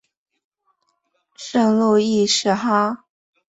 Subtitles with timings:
[1.35, 3.05] 圣路易士哈！